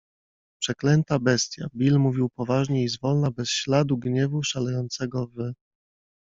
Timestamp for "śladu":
3.49-3.97